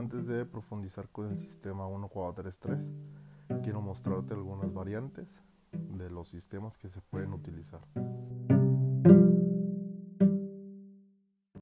Antes 0.00 0.26
de 0.26 0.46
profundizar 0.46 1.10
con 1.10 1.28
el 1.28 1.36
sistema 1.36 1.86
1433, 1.86 3.62
quiero 3.62 3.82
mostrarte 3.82 4.32
algunas 4.32 4.72
variantes 4.72 5.28
de 5.72 6.08
los 6.08 6.30
sistemas 6.30 6.78
que 6.78 6.88
se 6.88 7.02
pueden 7.02 7.34
utilizar. 7.34 7.82